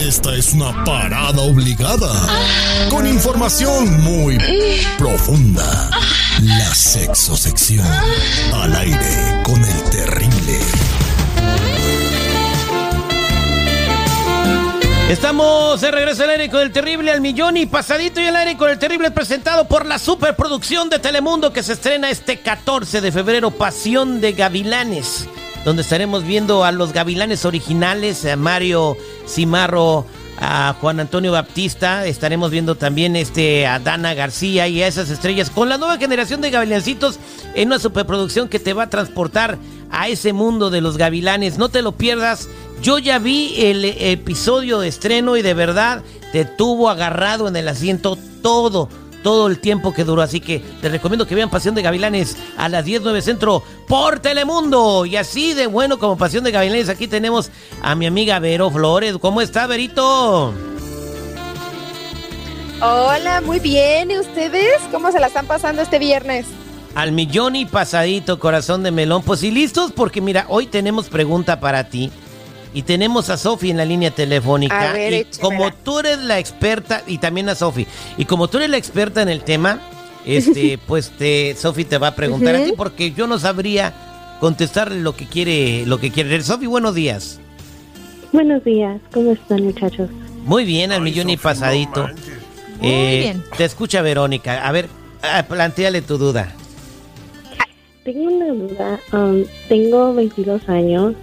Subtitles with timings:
[0.00, 2.10] esta es una parada obligada.
[2.88, 4.38] Con información muy
[4.98, 5.90] profunda.
[6.42, 7.86] La sexosección.
[8.54, 10.58] Al aire con el terrible.
[15.10, 18.56] Estamos de regreso al aire con el terrible al millón y pasadito y al aire
[18.56, 23.10] con el terrible presentado por la superproducción de Telemundo que se estrena este 14 de
[23.10, 25.26] febrero, Pasión de Gavilanes,
[25.64, 28.96] donde estaremos viendo a los gavilanes originales, a Mario
[29.30, 30.06] Cimarro,
[30.40, 35.50] a Juan Antonio Baptista, estaremos viendo también este a Dana García y a esas estrellas
[35.50, 37.18] con la nueva generación de gavilancitos
[37.54, 39.58] en una superproducción que te va a transportar
[39.90, 41.58] a ese mundo de los gavilanes.
[41.58, 42.48] No te lo pierdas.
[42.82, 47.68] Yo ya vi el episodio de estreno y de verdad te tuvo agarrado en el
[47.68, 48.88] asiento todo,
[49.22, 50.22] todo el tiempo que duró.
[50.22, 55.06] Así que te recomiendo que vean Pasión de Gavilanes a las 10.9 Centro por Telemundo.
[55.06, 57.50] Y así de bueno como Pasión de Gavilanes, aquí tenemos
[57.82, 59.16] a mi amiga Vero Flores.
[59.18, 60.54] ¿Cómo está, Verito?
[62.82, 64.10] Hola, muy bien.
[64.10, 64.80] ¿Y ustedes?
[64.90, 66.46] ¿Cómo se la están pasando este viernes?
[66.94, 69.22] Al millón y pasadito, corazón de melón.
[69.22, 72.10] Pues y listos, porque mira, hoy tenemos pregunta para ti.
[72.72, 74.90] Y tenemos a Sofi en la línea telefónica.
[74.90, 78.58] A ver, y como tú eres la experta, y también a Sofi, y como tú
[78.58, 79.80] eres la experta en el tema,
[80.24, 83.92] este, pues te, Sofi te va a preguntar a ti, porque yo no sabría
[84.40, 86.40] contestarle lo que quiere, lo que quiere.
[86.42, 87.40] Sofi, buenos días.
[88.32, 90.08] Buenos días, ¿cómo están muchachos?
[90.44, 92.08] Muy bien, al millón y pasadito.
[92.80, 93.44] Eh, bien.
[93.56, 94.66] Te escucha Verónica.
[94.66, 94.88] A ver,
[95.22, 96.54] ah, planteale tu duda.
[98.04, 101.14] Tengo una duda, um, tengo 22 años,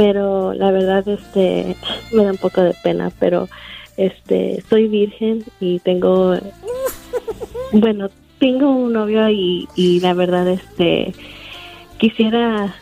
[0.00, 1.76] pero la verdad este
[2.12, 3.50] me da un poco de pena, pero
[3.98, 6.34] este soy virgen y tengo
[7.72, 11.12] bueno, tengo un novio y, y la verdad este
[11.98, 12.74] quisiera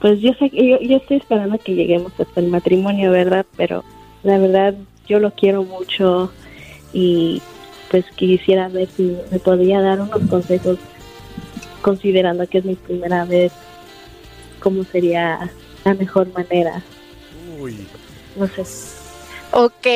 [0.00, 3.44] pues yo sé yo, yo estoy esperando que lleguemos hasta el matrimonio, ¿verdad?
[3.58, 3.84] Pero
[4.22, 4.74] la verdad
[5.06, 6.32] yo lo quiero mucho
[6.94, 7.42] y
[7.90, 10.78] pues quisiera ver si me podría dar unos consejos
[11.82, 13.52] considerando que es mi primera vez,
[14.60, 15.50] cómo sería
[15.84, 16.82] la mejor manera.
[18.36, 18.62] No sé.
[19.52, 19.86] Ok,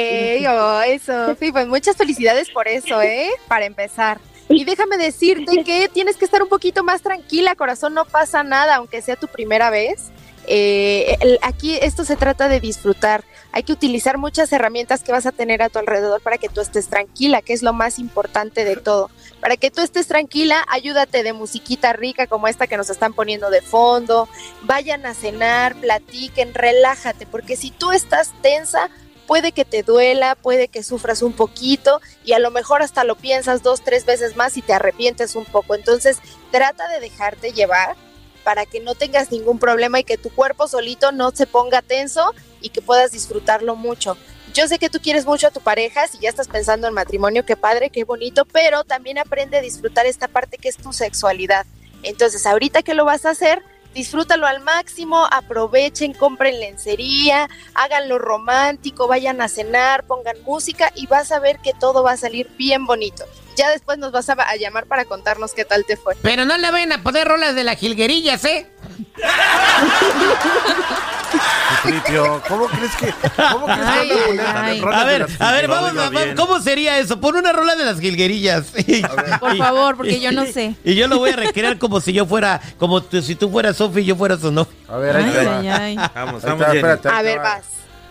[0.48, 1.34] oh, eso.
[1.40, 3.30] Sí, pues muchas felicidades por eso, ¿eh?
[3.48, 4.20] Para empezar.
[4.48, 8.76] Y déjame decirte que tienes que estar un poquito más tranquila, corazón, no pasa nada,
[8.76, 10.10] aunque sea tu primera vez.
[10.50, 13.22] Eh, aquí esto se trata de disfrutar.
[13.52, 16.62] Hay que utilizar muchas herramientas que vas a tener a tu alrededor para que tú
[16.62, 19.10] estés tranquila, que es lo más importante de todo.
[19.40, 23.50] Para que tú estés tranquila, ayúdate de musiquita rica como esta que nos están poniendo
[23.50, 24.26] de fondo.
[24.62, 28.88] Vayan a cenar, platiquen, relájate, porque si tú estás tensa,
[29.26, 33.16] puede que te duela, puede que sufras un poquito y a lo mejor hasta lo
[33.16, 35.74] piensas dos, tres veces más y te arrepientes un poco.
[35.74, 36.18] Entonces,
[36.50, 37.96] trata de dejarte llevar
[38.48, 42.34] para que no tengas ningún problema y que tu cuerpo solito no se ponga tenso
[42.62, 44.16] y que puedas disfrutarlo mucho.
[44.54, 47.44] Yo sé que tú quieres mucho a tu pareja, si ya estás pensando en matrimonio,
[47.44, 51.66] qué padre, qué bonito, pero también aprende a disfrutar esta parte que es tu sexualidad.
[52.02, 59.08] Entonces, ahorita que lo vas a hacer, disfrútalo al máximo, aprovechen, compren lencería, háganlo romántico,
[59.08, 62.86] vayan a cenar, pongan música y vas a ver que todo va a salir bien
[62.86, 63.26] bonito.
[63.58, 66.16] Ya después nos vas a, a llamar para contarnos qué tal te fue.
[66.22, 68.66] Pero no le vayan a poner rolas de las jilguerillas, ¿eh?
[71.82, 73.12] Tripio, ¿cómo crees que,
[73.52, 76.34] cómo crees que van a poner ver, a ver, vamos, a-?
[76.34, 77.20] ¿cómo sería eso?
[77.20, 78.72] Pon una rola de las jilguerillas.
[79.40, 80.74] Por favor, porque yo no sé.
[80.84, 84.00] Y yo lo voy a recrear como si yo fuera, como si tú fueras Sofi
[84.00, 84.72] y yo fuera su novio.
[84.88, 85.96] A ver, ahí Ay, ay, ay.
[86.14, 87.42] Vamos, Ahí vamos, está, espérate, A ver, va.
[87.42, 87.64] vas.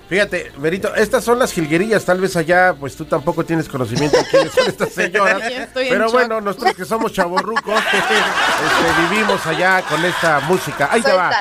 [0.09, 4.23] Fíjate, Verito, estas son las jilguerillas, tal vez allá, pues tú tampoco tienes conocimiento de
[4.25, 5.41] quiénes son estas señoras.
[5.73, 6.13] Pero shock.
[6.13, 10.87] bueno, nosotros que somos chavorrucos, este, vivimos allá con esta música.
[10.91, 11.31] Ahí te va.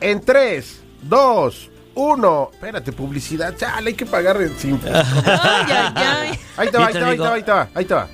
[0.00, 2.50] En 3, 2, 1.
[2.52, 3.56] Espérate, publicidad.
[3.56, 4.80] Chale, hay que pagar el sin.
[4.86, 6.40] Ay, ay, ay.
[6.56, 7.94] Ahí te va, ahí te te va, ahí te va, ahí te va, ahí te
[7.94, 8.08] va.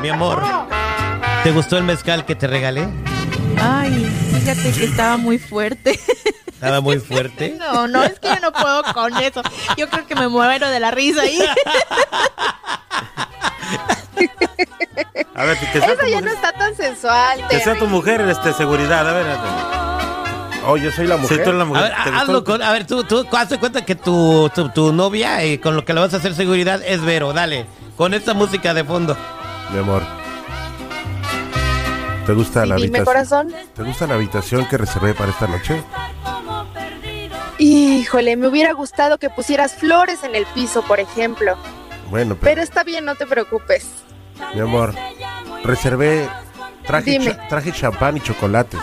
[0.00, 0.42] Mi amor,
[1.42, 2.88] ¿te gustó el mezcal que te regalé?
[3.60, 5.98] Ay, fíjate que estaba muy fuerte.
[6.46, 7.56] Estaba muy fuerte.
[7.58, 9.42] No, no, es que yo no puedo con eso.
[9.76, 11.38] Yo creo que me muero de la risa ahí.
[15.34, 17.46] A ver, que sea, Eso ya no está tan sensual.
[17.48, 19.08] que sea tu mujer, este, seguridad.
[19.08, 21.22] A ver, a Oh, yo soy la ver.
[21.22, 21.38] mujer.
[21.38, 21.82] Sí, tú eres la A mujer.
[21.84, 22.18] ver, ¿Te gustó?
[22.18, 25.76] hazlo con, a ver, tú, tú hazte cuenta que tu, tu, tu novia, eh, con
[25.76, 27.32] lo que le vas a hacer seguridad, es Vero.
[27.32, 27.66] Dale,
[27.96, 29.16] con esta música de fondo.
[29.72, 30.02] Mi amor.
[32.28, 33.04] ¿Te gusta Sí, la dime, habitación?
[33.06, 33.54] corazón.
[33.74, 35.82] ¿Te gusta la habitación que reservé para esta noche?
[37.56, 41.56] Híjole, me hubiera gustado que pusieras flores en el piso, por ejemplo.
[42.10, 43.86] Bueno, pero, Pero está bien, no te preocupes.
[44.54, 44.94] mi amor,
[45.64, 46.28] reservé,
[46.86, 48.78] traje, cha- traje champán y chocolates.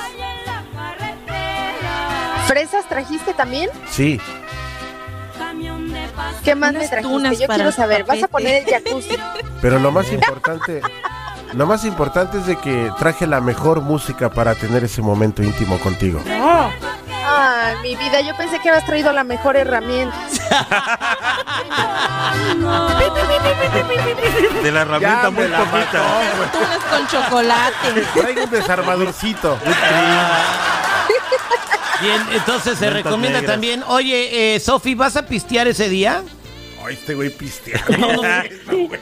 [2.90, 3.70] trajiste también?
[3.88, 4.20] Sí.
[6.44, 7.36] ¿Qué más me trajiste?
[7.38, 8.06] Yo quiero saber.
[8.06, 9.16] ¿Vas a poner el jacuzzi?
[9.62, 10.82] Pero lo más importante,
[11.54, 15.78] lo más importante es de que traje la mejor música para tener ese momento íntimo
[15.80, 16.22] contigo.
[17.28, 20.16] Ay, mi vida, yo pensé que habías traído la mejor herramienta.
[24.64, 26.04] De la herramienta Ya muy poquita.
[26.52, 28.02] Tunas con chocolate.
[28.14, 29.58] Traigo un desarmadorcito.
[32.02, 33.54] Bien, entonces se recomienda negras.
[33.54, 33.84] también.
[33.88, 36.24] Oye, eh, Sofi, ¿vas a pistear ese día?
[36.86, 38.22] Ay, este güey pisteando.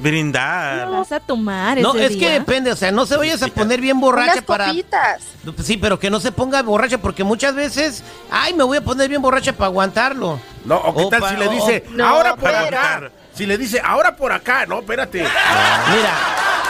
[0.00, 0.88] Brindar.
[0.90, 3.80] Vas a tomar No, ese es que depende, o sea, no se vayas a poner
[3.80, 4.66] bien borracha Unas para...
[4.66, 5.22] copitas.
[5.64, 9.08] Sí, pero que no se ponga borracha porque muchas veces, ay, me voy a poner
[9.08, 10.38] bien borracha para aguantarlo.
[10.64, 13.10] No, o qué O tal si le dice, No, ahora por pero- acá.
[13.34, 15.20] Si le dice, ahora por acá, no, espérate.
[15.20, 16.14] Mira,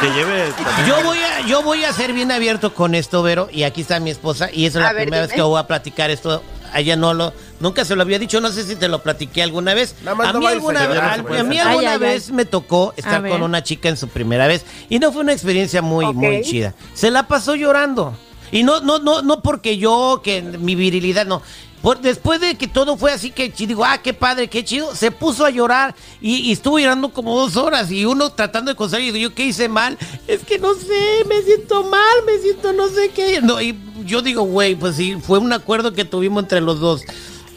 [0.01, 0.53] Que lleve
[0.87, 3.99] yo voy a yo voy a ser bien abierto con esto, Vero, y aquí está
[3.99, 6.41] mi esposa y esa es la ver, primera vez que voy a platicar esto.
[6.73, 9.43] A ella no lo nunca se lo había dicho, no sé si te lo platiqué
[9.43, 9.95] alguna vez.
[10.03, 12.27] Nada más a no mí alguna, a- no a puede mí alguna Ay, ay, vez
[12.29, 12.35] ay.
[12.35, 15.81] me tocó estar con una chica en su primera vez y no fue una experiencia
[15.81, 16.75] muy muy chida.
[16.93, 18.15] Se la pasó llorando.
[18.51, 21.41] Y no no no no porque yo que mi virilidad no.
[21.81, 25.11] Por- después de que todo fue así que digo, ah, qué padre, qué chido, se
[25.11, 29.01] puso a llorar y, y estuvo llorando como dos horas y uno tratando de consolar
[29.03, 29.99] y digo, yo qué hice mal,
[30.29, 33.41] es que no sé, me siento mal, me siento no sé qué.
[33.43, 37.03] No, y yo digo, güey, pues sí, fue un acuerdo que tuvimos entre los dos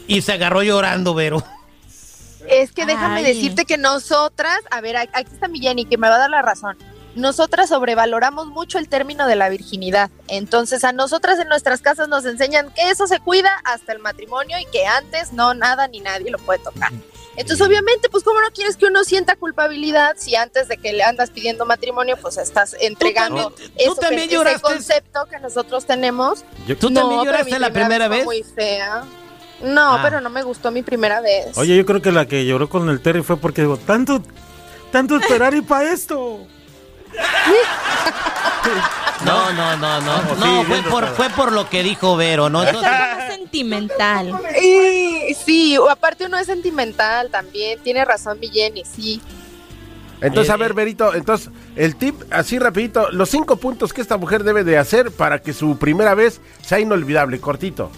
[0.06, 1.42] y se agarró llorando, Vero.
[2.48, 3.24] Es que déjame Ay.
[3.34, 6.42] decirte que nosotras, a ver, aquí está mi Jenny que me va a dar la
[6.42, 6.76] razón.
[7.16, 10.10] Nosotras sobrevaloramos mucho el término de la virginidad.
[10.28, 14.58] Entonces, a nosotras en nuestras casas nos enseñan que eso se cuida hasta el matrimonio
[14.58, 16.92] y que antes no nada ni nadie lo puede tocar.
[17.38, 21.02] Entonces, obviamente, pues, ¿cómo no quieres que uno sienta culpabilidad si antes de que le
[21.04, 24.60] andas pidiendo matrimonio, pues estás entregando también- tú eso que- también ese lloraste.
[24.62, 26.44] concepto que nosotros tenemos?
[26.66, 28.24] Yo- ¿Tú No, también lloraste la primera vez?
[28.24, 29.04] Muy fea.
[29.62, 30.00] No, Ah.
[30.02, 31.56] pero no me gustó mi primera vez.
[31.56, 34.22] Oye, yo creo que la que lloró con el Terry fue porque digo, tanto,
[34.92, 36.40] tanto esperar y para esto.
[39.24, 40.22] No, no, no, no.
[40.22, 42.62] No, No, sí, fue, por, fue por lo que dijo Vero, ¿no?
[42.62, 44.34] Es Entonces, más sentimental.
[44.62, 49.20] Y- sí, o aparte uno es sentimental también, tiene razón mi Jenny, sí.
[50.20, 54.16] Entonces, Eh, a ver, Berito, entonces, el tip, así rapidito, los cinco puntos que esta
[54.18, 57.90] mujer debe de hacer para que su primera vez sea inolvidable, cortito.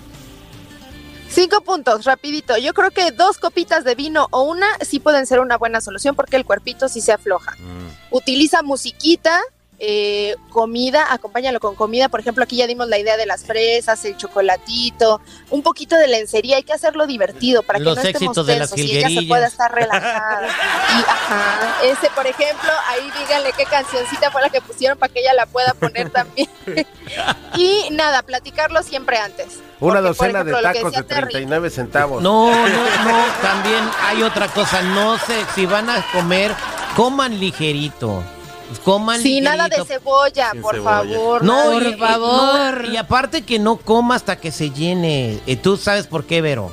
[1.30, 2.56] Cinco puntos, rapidito.
[2.56, 6.16] Yo creo que dos copitas de vino o una sí pueden ser una buena solución
[6.16, 7.56] porque el cuerpito sí se afloja.
[8.10, 9.40] Utiliza musiquita,
[9.80, 12.08] eh, comida, acompáñalo con comida.
[12.08, 15.20] Por ejemplo, aquí ya dimos la idea de las fresas, el chocolatito,
[15.50, 16.56] un poquito de lencería.
[16.56, 19.20] Hay que hacerlo divertido para que Los no estemos éxitos de las tensos y ella
[19.20, 20.48] se pueda estar relajada.
[20.48, 25.20] Y, ajá, ese, por ejemplo, ahí díganle qué cancioncita fue la que pusieron para que
[25.20, 26.48] ella la pueda poner también.
[27.56, 29.60] y nada, platicarlo siempre antes.
[29.80, 32.22] Una Porque, docena ejemplo, de tacos de decía Terry, 39 centavos.
[32.22, 36.52] No, no, no, también hay otra cosa, no sé, si van a comer,
[36.96, 38.24] coman ligerito,
[38.84, 39.50] coman Sí, ligerito.
[39.56, 40.90] nada de cebolla, Sin por cebolla.
[40.98, 41.44] favor.
[41.44, 45.40] No, nada y, de- y- no, y aparte que no coma hasta que se llene.
[45.46, 46.70] Eh, ¿Tú sabes por qué, Vero?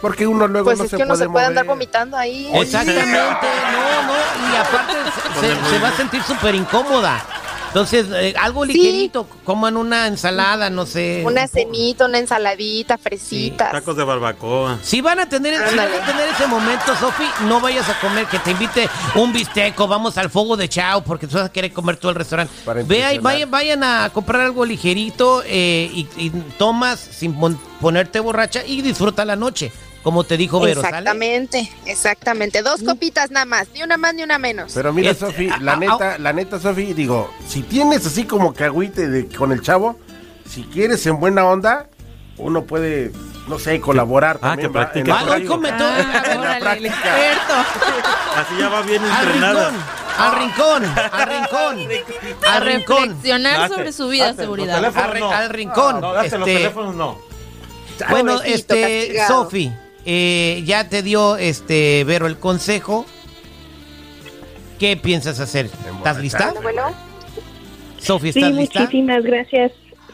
[0.00, 2.50] Porque uno luego Pues no es se que uno puede se puede andar vomitando ahí.
[2.54, 4.94] Exactamente, no, no, y aparte
[5.40, 7.22] se- se, se va a sentir súper incómoda.
[7.70, 8.72] Entonces, eh, algo Sí.
[8.72, 11.22] ligerito, coman una ensalada, no sé.
[11.24, 13.70] Una cenita, una ensaladita, fresitas.
[13.70, 14.78] Tacos de barbacoa.
[14.82, 18.26] Si van a tener, si van a tener ese momento, Sofi, no vayas a comer,
[18.26, 21.72] que te invite un bisteco, vamos al fuego de chao, porque tú vas a querer
[21.72, 22.52] comer todo el restaurante.
[22.86, 28.64] Ve vayan, vayan a comprar algo ligerito eh, y, y tomas sin pon- ponerte borracha
[28.66, 29.70] y disfruta la noche,
[30.02, 30.98] como te dijo Vero, ¿sale?
[30.98, 32.62] Exactamente, exactamente.
[32.62, 34.72] Dos copitas nada más, ni una más ni una menos.
[34.74, 38.24] Pero mira, Este, Sofi, a- la a- neta, la neta, Sofi, digo, si tienes así
[38.24, 39.98] como que agüite de, con el chavo,
[40.48, 41.86] si quieres en buena onda,
[42.38, 43.12] uno puede,
[43.48, 44.84] no sé, colaborar Ah, también, que ¿va?
[44.84, 45.48] practique En Ah, el no, juego.
[45.54, 45.88] come todo.
[45.88, 47.14] Ah, En la práctica.
[48.36, 49.70] Así ya va bien Al entrenada.
[49.70, 49.84] rincón,
[50.18, 51.88] al rincón, al rincón,
[52.48, 54.80] A al rincón, reflexionar Date, sobre su vida de date, seguridad.
[54.80, 55.30] los teléfonos al, ri- no.
[55.30, 56.00] al rincón.
[56.00, 57.18] No, date los este, teléfonos no.
[58.08, 59.26] Bueno, Pobrecito, este.
[59.28, 59.72] Sofi,
[60.04, 63.06] eh, ya te dio este Vero el consejo.
[64.78, 65.66] ¿Qué piensas hacer?
[65.66, 66.54] ¿Estás lista?
[66.62, 66.82] Bueno,
[67.98, 68.80] Sofi, Sí, ¿estás lista?
[68.80, 69.72] muchísimas gracias.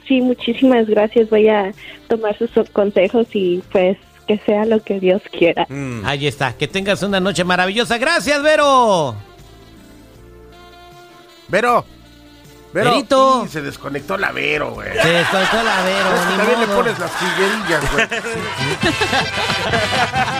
[0.08, 1.30] Sí, muchísimas gracias.
[1.30, 1.72] Voy a
[2.08, 5.66] tomar sus consejos y pues que sea lo que Dios quiera.
[5.68, 6.04] Mm.
[6.04, 6.52] Ahí está.
[6.56, 7.96] Que tengas una noche maravillosa.
[7.98, 9.14] Gracias, Vero.
[11.48, 11.84] Vero,
[12.76, 13.44] Vero, Verito.
[13.46, 14.92] y se desconectó la Vero, güey.
[15.00, 16.14] Se desconectó la Vero.
[16.14, 18.06] Es que ni también le pones las jilguerillas, güey.